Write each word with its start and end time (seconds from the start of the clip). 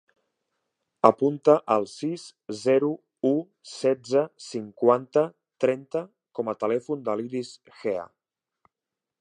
Apunta 1.09 1.53
el 1.75 1.83
sis, 1.91 2.23
zero, 2.61 2.89
u, 3.29 3.35
setze, 3.73 4.25
cinquanta, 4.47 5.27
trenta 5.67 6.03
com 6.41 6.51
a 6.51 6.57
telèfon 6.65 7.09
de 7.11 7.17
l'Iris 7.21 7.53
Gea. 7.85 8.09